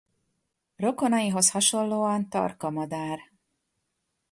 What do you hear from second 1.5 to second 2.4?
hasonlóan